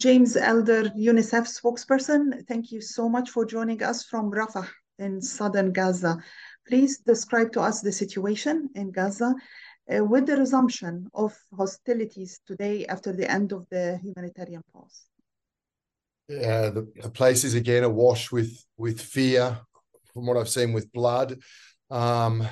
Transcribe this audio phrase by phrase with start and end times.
[0.00, 4.66] James Elder, UNICEF spokesperson, thank you so much for joining us from Rafah
[4.98, 6.16] in southern Gaza.
[6.66, 9.34] Please describe to us the situation in Gaza
[9.94, 15.02] uh, with the resumption of hostilities today after the end of the humanitarian pause.
[16.28, 19.58] Yeah, the, the place is again awash with with fear,
[20.14, 21.38] from what I've seen with blood.
[21.90, 22.48] Um,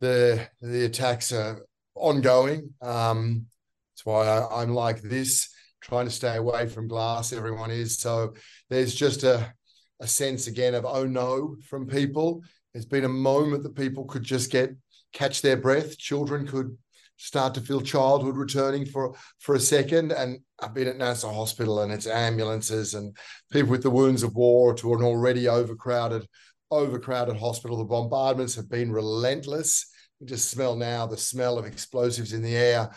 [0.00, 2.72] the the attacks are ongoing.
[2.80, 3.48] Um,
[3.92, 5.49] that's why I, I'm like this,
[5.80, 7.32] trying to stay away from glass.
[7.32, 8.34] Everyone is so.
[8.68, 9.52] There's just a
[10.00, 12.42] a sense again of oh no from people.
[12.72, 14.74] There's been a moment that people could just get
[15.12, 15.98] catch their breath.
[15.98, 16.76] Children could
[17.16, 20.12] start to feel childhood returning for for a second.
[20.12, 23.16] And I've been at Nasser Hospital and it's ambulances and
[23.52, 26.26] people with the wounds of war to an already overcrowded
[26.70, 27.76] overcrowded hospital.
[27.76, 29.86] The bombardments have been relentless.
[30.20, 32.90] You just smell now the smell of explosives in the air.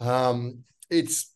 [0.00, 1.34] Um, it's,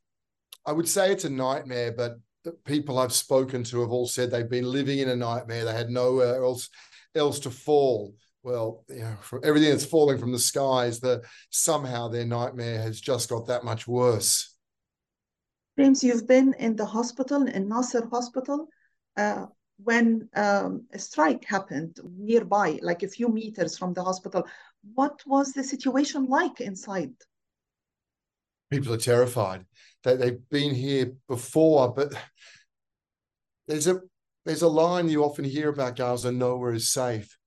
[0.67, 4.31] I would say it's a nightmare, but the people I've spoken to have all said
[4.31, 5.65] they've been living in a nightmare.
[5.65, 6.69] They had nowhere else
[7.15, 8.15] else to fall.
[8.43, 13.01] Well, you know, from everything that's falling from the skies, that somehow their nightmare has
[13.01, 14.55] just got that much worse.
[15.79, 18.69] James, you've been in the hospital in Nasser Hospital.
[19.17, 19.47] Uh,
[19.83, 24.47] when um, a strike happened nearby, like a few meters from the hospital,
[24.95, 27.15] what was the situation like inside?
[28.71, 29.67] People are terrified.
[30.03, 32.13] that they've been here before, but
[33.67, 34.01] there's a
[34.45, 37.39] there's a line you often hear about Gaza: "Nowhere is safe."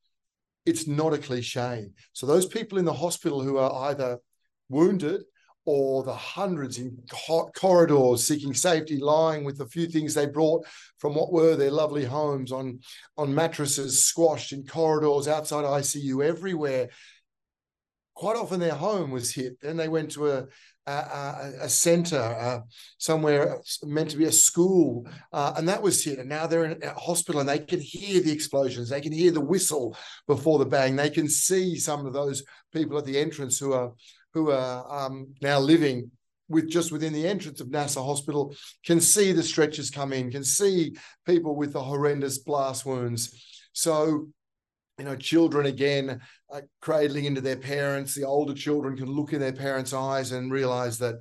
[0.66, 1.90] It's not a cliche.
[2.14, 4.20] So those people in the hospital who are either
[4.70, 5.22] wounded
[5.68, 10.66] or the hundreds in hot corridors seeking safety, lying with the few things they brought
[10.98, 12.80] from what were their lovely homes on,
[13.18, 16.90] on mattresses, squashed in corridors, outside ICU, everywhere.
[18.18, 19.62] Quite often their home was hit.
[19.62, 20.48] Then they went to a,
[20.88, 22.62] a, a center, uh,
[22.98, 26.18] somewhere meant to be a school, uh, and that was hit.
[26.18, 28.90] And now they're in a hospital and they can hear the explosions.
[28.90, 29.96] They can hear the whistle
[30.26, 30.96] before the bang.
[30.96, 33.94] They can see some of those people at the entrance who are
[34.34, 36.10] who are um, now living
[36.50, 40.44] with just within the entrance of Nasser Hospital can see the stretchers come in, can
[40.44, 40.96] see
[41.26, 43.64] people with the horrendous blast wounds.
[43.74, 44.30] So,
[44.98, 46.22] you know, children again
[46.52, 48.16] uh, cradling into their parents.
[48.16, 51.16] The older children can look in their parents' eyes and realize that,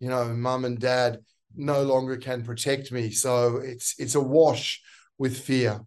[0.00, 1.18] you know, mum and dad
[1.54, 3.10] no longer can protect me.
[3.10, 4.80] So it's it's a wash
[5.18, 5.80] with fear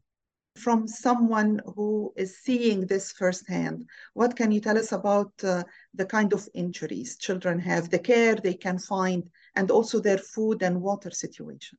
[0.56, 6.06] from someone who is seeing this firsthand, what can you tell us about uh, the
[6.06, 9.24] kind of injuries children have, the care they can find,
[9.56, 11.78] and also their food and water situation?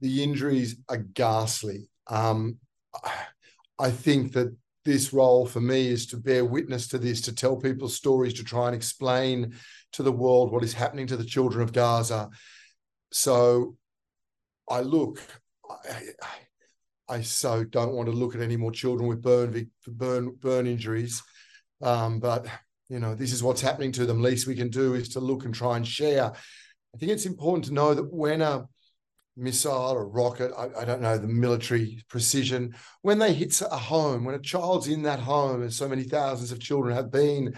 [0.00, 1.88] The injuries are ghastly.
[2.08, 2.58] Um,
[3.78, 4.54] I think that
[4.84, 8.44] this role for me is to bear witness to this, to tell people stories, to
[8.44, 9.54] try and explain
[9.92, 12.28] to the world what is happening to the children of Gaza.
[13.10, 13.76] So
[14.68, 15.20] I look,
[15.70, 16.02] I,
[17.08, 21.22] I so don't want to look at any more children with burn burn burn injuries.
[21.82, 22.46] Um, but
[22.88, 24.22] you know, this is what's happening to them.
[24.22, 26.32] Least we can do is to look and try and share.
[26.94, 28.66] I think it's important to know that when a
[29.36, 34.24] missile or rocket, I, I, don't know the military precision, when they hit a home,
[34.24, 37.54] when a child's in that home, and so many thousands of children have been,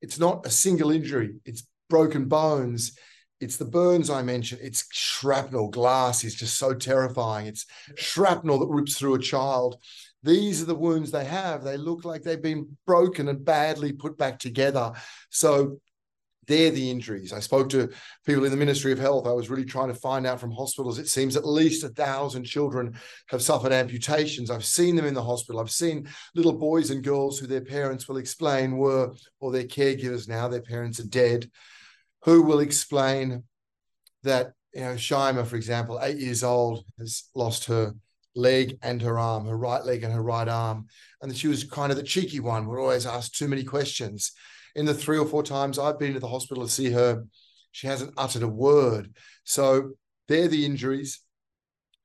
[0.00, 2.96] it's not a single injury, it's broken bones,
[3.42, 4.60] it's the burns I mentioned.
[4.62, 5.68] It's shrapnel.
[5.68, 7.48] Glass is just so terrifying.
[7.48, 9.82] It's shrapnel that rips through a child.
[10.22, 11.64] These are the wounds they have.
[11.64, 14.92] They look like they've been broken and badly put back together.
[15.30, 15.80] So
[16.46, 17.32] they're the injuries.
[17.32, 17.88] I spoke to
[18.26, 19.26] people in the Ministry of Health.
[19.26, 20.98] I was really trying to find out from hospitals.
[20.98, 22.94] It seems at least a thousand children
[23.28, 24.50] have suffered amputations.
[24.50, 25.60] I've seen them in the hospital.
[25.60, 30.28] I've seen little boys and girls who their parents will explain were, or their caregivers
[30.28, 31.48] now, their parents are dead,
[32.24, 33.44] who will explain
[34.24, 37.94] that you know Shima, for example, eight years old, has lost her
[38.34, 40.86] leg and her arm, her right leg and her right arm,
[41.20, 42.66] and she was kind of the cheeky one.
[42.66, 44.32] Would always ask too many questions.
[44.74, 47.24] In the three or four times I've been to the hospital to see her,
[47.72, 49.14] she hasn't uttered a word.
[49.44, 49.92] So
[50.28, 51.20] they're the injuries.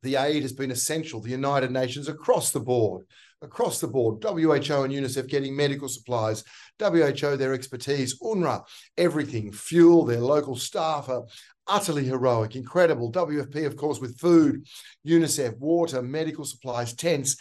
[0.03, 1.21] The aid has been essential.
[1.21, 3.05] The United Nations across the board
[3.41, 6.43] across the board WHO and UNICEF getting medical supplies,
[6.79, 8.63] WHO, their expertise, UNRWA,
[8.97, 11.23] everything, fuel, their local staff are
[11.67, 13.11] utterly heroic, incredible.
[13.11, 14.65] WFP, of course, with food,
[15.05, 17.37] UNICEF, water, medical supplies, tents.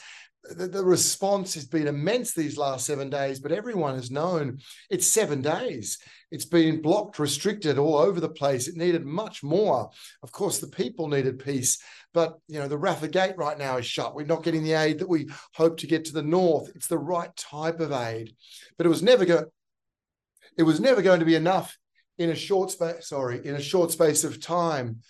[0.50, 4.58] The, the, response has been immense these last seven days, but everyone has known
[4.90, 5.98] it's seven days.
[6.30, 8.68] It's been blocked, restricted all over the place.
[8.68, 9.90] It needed much more.
[10.22, 11.78] Of course, the people needed peace,
[12.12, 14.14] but you know the Rafah Gate right now is shut.
[14.14, 16.70] We're not getting the aid that we hope to get to the north.
[16.74, 18.34] It's the right type of aid,
[18.76, 19.46] but it was never going.
[20.58, 21.76] It was never going to be enough
[22.18, 23.08] in a short space.
[23.08, 25.02] Sorry, in a short space of time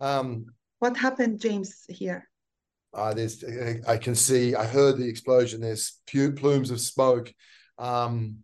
[0.00, 0.46] Um,
[0.78, 2.28] what happened, James, here?
[2.94, 3.42] Uh, there's,
[3.88, 5.60] I can see, I heard the explosion.
[5.60, 7.32] There's plumes of smoke.
[7.78, 8.38] Um,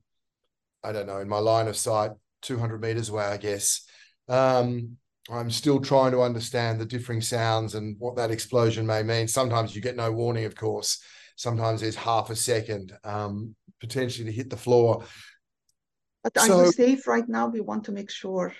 [0.83, 2.13] I don't know, in my line of sight,
[2.43, 3.87] 200 meters away, I guess.
[4.29, 4.97] Um,
[5.31, 9.29] I'm still trying to understand the differing sounds and what that explosion may mean.
[9.29, 11.01] Sometimes you get no warning, of course.
[11.37, 15.05] Sometimes there's half a second um, potentially to hit the floor.
[16.25, 17.47] But are so, you safe right now?
[17.47, 18.53] We want to make sure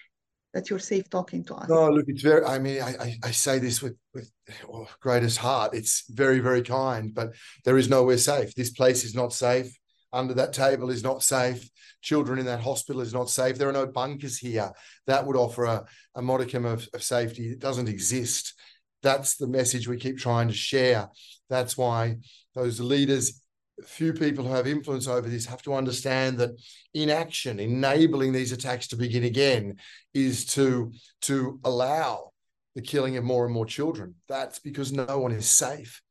[0.53, 1.69] that you're safe talking to us.
[1.69, 2.45] No, look, it's very.
[2.45, 4.31] I mean, I I, I say this with with
[4.73, 5.75] oh, greatest heart.
[5.75, 8.55] It's very very kind, but there is nowhere safe.
[8.55, 9.77] This place is not safe.
[10.13, 11.69] Under that table is not safe.
[12.03, 13.59] Children in that hospital is not safe.
[13.59, 14.73] There are no bunkers here
[15.07, 15.85] that would offer a,
[16.17, 17.51] a modicum of, of safety.
[17.51, 18.55] It doesn't exist.
[19.03, 21.11] That's the message we keep trying to share.
[21.49, 22.17] That's why
[22.55, 23.41] those leaders
[23.85, 26.51] few people who have influence over this have to understand that
[26.95, 29.77] inaction, enabling these attacks to begin again,
[30.15, 30.93] is to,
[31.23, 32.33] to allow
[32.75, 34.15] the killing of more and more children.
[34.29, 36.03] That's because no one is safe.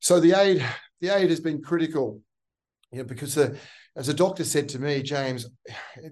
[0.00, 0.64] So the aid,
[1.00, 2.20] the aid has been critical,
[2.92, 3.56] you know, because the,
[3.96, 5.46] as a doctor said to me, James,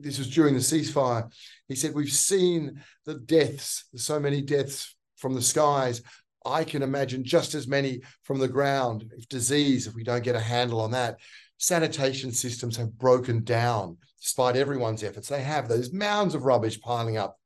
[0.01, 1.31] this was during the ceasefire,
[1.69, 6.03] he said, We've seen the deaths, so many deaths from the skies.
[6.47, 9.11] I can imagine just as many from the ground.
[9.17, 11.19] If disease, if we don't get a handle on that,
[11.59, 15.29] sanitation systems have broken down despite everyone's efforts.
[15.29, 17.39] They have those mounds of rubbish piling up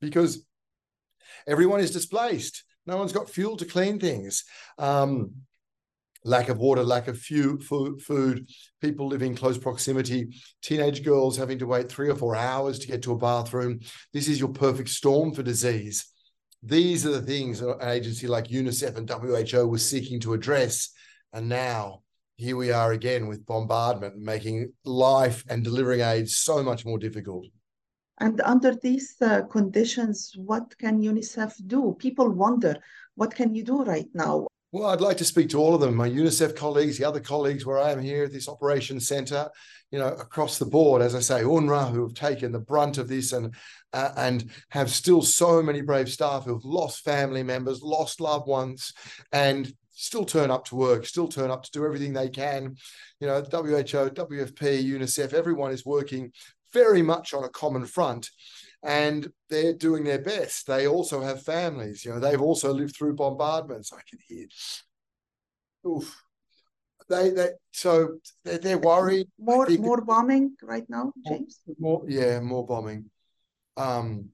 [0.00, 0.44] because
[1.46, 2.64] everyone is displaced.
[2.86, 4.44] No one's got fuel to clean things.
[4.78, 5.32] Um,
[6.24, 8.48] lack of water, lack of few food,
[8.80, 10.28] people living close proximity,
[10.62, 13.80] teenage girls having to wait three or four hours to get to a bathroom.
[14.12, 16.06] This is your perfect storm for disease.
[16.62, 20.90] These are the things an agency like UNICEF and WHO was seeking to address.
[21.32, 22.02] And now
[22.36, 27.46] here we are again with bombardment, making life and delivering aid so much more difficult.
[28.20, 31.94] And under these uh, conditions, what can UNICEF do?
[31.98, 32.76] People wonder,
[33.14, 34.48] what can you do right now?
[34.70, 37.64] Well, I'd like to speak to all of them, my UNICEF colleagues, the other colleagues
[37.64, 39.48] where I am here at this operations center,
[39.90, 43.08] you know, across the board, as I say, UNRWA, who have taken the brunt of
[43.08, 43.54] this and
[43.94, 48.92] uh, and have still so many brave staff who've lost family members, lost loved ones,
[49.32, 52.76] and still turn up to work, still turn up to do everything they can.
[53.20, 56.30] You know, WHO, WFP, UNICEF, everyone is working
[56.74, 58.28] very much on a common front
[58.82, 60.66] and they're doing their best.
[60.66, 62.04] They also have families.
[62.04, 63.92] You know, they've also lived through bombardments.
[63.92, 64.46] I can hear.
[65.86, 66.22] Oof.
[67.08, 69.28] They they so they're, they're worried.
[69.38, 71.60] More more bombing right now, James.
[71.78, 73.10] More, yeah, more bombing.
[73.78, 74.28] Um,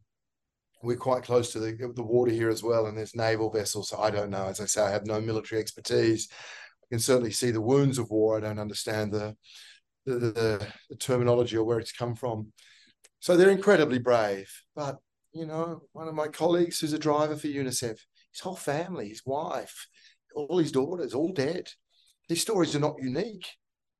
[0.82, 3.90] we're quite close to the the water here as well, and there's naval vessels.
[3.90, 4.46] So I don't know.
[4.46, 6.28] As I say, I have no military expertise.
[6.82, 8.36] I can certainly see the wounds of war.
[8.36, 9.36] I don't understand the
[10.04, 12.52] the, the, the terminology or where it's come from.
[13.24, 14.52] So they're incredibly brave.
[14.76, 14.98] But,
[15.32, 17.96] you know, one of my colleagues who's a driver for UNICEF,
[18.30, 19.86] his whole family, his wife,
[20.34, 21.68] all his daughters, all dead.
[22.28, 23.46] These stories are not unique.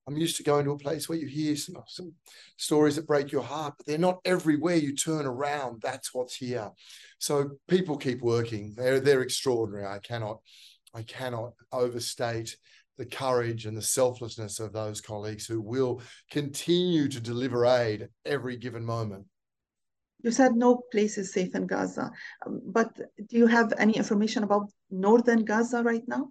[0.07, 2.13] I'm used to going to a place where you hear some, some
[2.59, 5.81] stories that break your heart, but they're not everywhere you turn around.
[5.81, 6.71] That's what's here.
[7.19, 8.75] So people keep working.
[8.77, 9.87] They're they're extraordinary.
[9.87, 10.41] I cannot
[10.95, 12.59] I cannot overstate
[12.99, 16.01] the courage and the selflessness of those colleagues who will
[16.31, 19.27] continue to deliver aid every given moment.
[20.23, 22.11] You said no place is safe in Gaza,
[22.47, 26.31] um, but do you have any information about northern Gaza right now?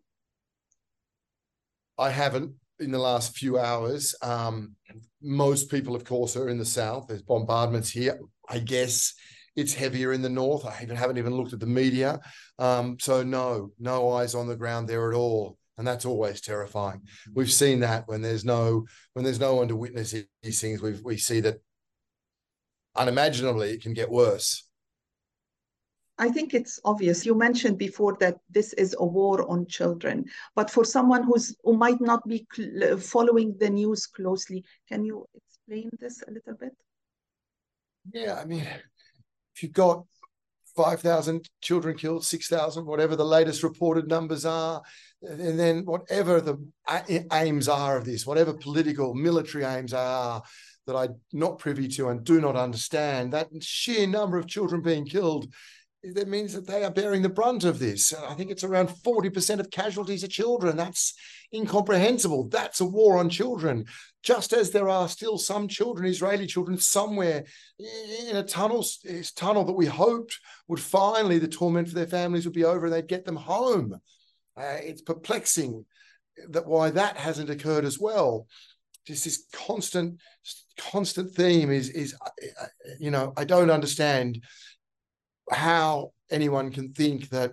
[1.98, 4.16] I haven't in the last few hours.
[4.24, 4.76] Um,
[5.22, 7.06] most people, of course, are in the south.
[7.08, 8.20] There's bombardments here.
[8.50, 9.14] I guess
[9.56, 10.66] it's heavier in the north.
[10.66, 12.20] I even haven't even looked at the media.
[12.58, 17.02] Um, so no, no eyes on the ground there at all and that's always terrifying.
[17.34, 20.82] We've seen that when there's no when there's no one to witness these things.
[20.82, 21.58] We we see that
[22.96, 24.68] unimaginably it can get worse.
[26.20, 27.26] I think it's obvious.
[27.26, 30.26] You mentioned before that this is a war on children,
[30.56, 32.46] but for someone who's who might not be
[33.00, 36.74] following the news closely, can you explain this a little bit?
[38.14, 38.68] Yeah, I mean,
[39.56, 40.06] if you've got
[40.76, 44.82] 5,000 children killed, 6,000, whatever the latest reported numbers are.
[45.22, 46.58] And then whatever the
[47.32, 50.42] aims are of this, whatever political, military aims are
[50.86, 55.06] that I'm not privy to and do not understand, that sheer number of children being
[55.06, 55.48] killed
[56.04, 58.14] that means that they are bearing the brunt of this.
[58.14, 60.76] I think it's around 40% of casualties are children.
[60.76, 61.14] That's
[61.54, 62.50] incomprehensible.
[62.50, 63.86] That's a war on children.
[64.22, 67.46] Just as there are still some children, Israeli children, somewhere
[67.80, 68.86] in a tunnel,
[69.36, 72.94] tunnel that we hoped would finally, the torment for their families would be over and
[72.94, 74.00] they'd get them home.
[74.58, 75.86] Uh, it's perplexing
[76.50, 78.48] that why that hasn't occurred as well.
[79.08, 80.20] Just this constant,
[80.78, 82.66] constant theme is, is, uh,
[83.00, 84.42] you know, I don't understand
[85.52, 87.52] how anyone can think that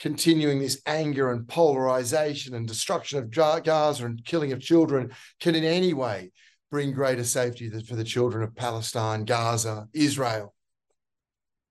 [0.00, 5.64] continuing this anger and polarization and destruction of Gaza and killing of children can in
[5.64, 6.32] any way
[6.70, 10.54] bring greater safety for the children of Palestine, Gaza, Israel.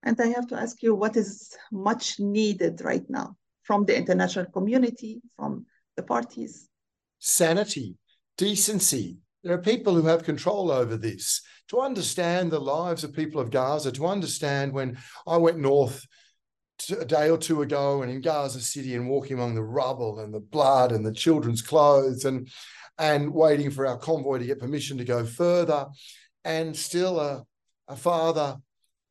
[0.04, 4.46] And I have to ask you what is much needed right now from the international
[4.46, 6.70] community, from the parties?
[7.20, 7.96] Sanity,
[8.38, 9.18] decency.
[9.44, 11.42] There are people who have control over this.
[11.70, 16.06] To understand the lives of people of Gaza, to understand when I went north
[16.98, 20.34] a day or two ago and in Gaza City and walking among the rubble and
[20.34, 22.50] the blood and the children's clothes and
[23.00, 25.88] and waiting for our convoy to get permission to go further.
[26.44, 27.44] And still a,
[27.88, 28.58] a father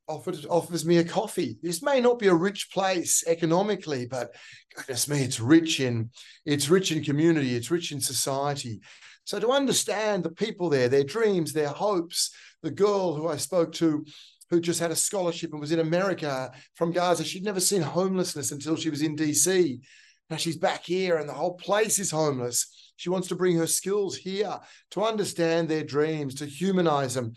[0.08, 1.58] offers offers me a coffee.
[1.62, 4.34] This may not be a rich place economically, but
[4.76, 6.10] goodness me, it's rich in
[6.44, 8.80] it's rich in community, it's rich in society.
[9.24, 13.72] So to understand the people there, their dreams, their hopes, the girl who I spoke
[13.74, 14.04] to
[14.52, 17.24] who just had a scholarship and was in America from Gaza.
[17.24, 19.80] She'd never seen homelessness until she was in DC.
[20.28, 22.92] Now she's back here and the whole place is homeless.
[22.96, 24.60] She wants to bring her skills here
[24.90, 27.32] to understand their dreams, to humanize them.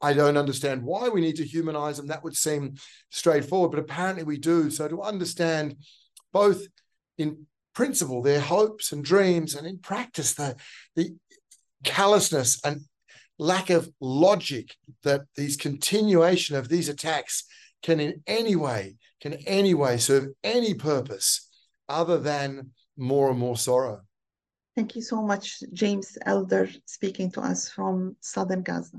[0.00, 2.08] I don't understand why we need to humanize them.
[2.08, 2.74] That would seem
[3.10, 4.70] straightforward, but apparently we do.
[4.70, 5.76] So to understand
[6.32, 6.66] both
[7.16, 10.56] in principle their hopes and dreams and in practice the,
[10.96, 11.14] the
[11.82, 12.80] callousness and
[13.38, 17.44] lack of logic that these continuation of these attacks
[17.82, 21.50] can in any way can any way serve any purpose
[21.88, 24.00] other than more and more sorrow.
[24.76, 28.98] Thank you so much james elder speaking to us from southern gaza